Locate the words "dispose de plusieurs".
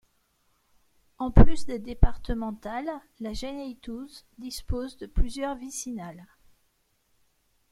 4.39-5.55